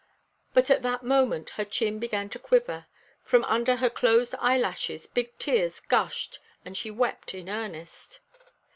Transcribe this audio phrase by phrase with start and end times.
[0.55, 2.87] But at that moment her chin began to quiver;
[3.21, 8.19] from under her closed eyelashes big tears gushed and she wept in earnest.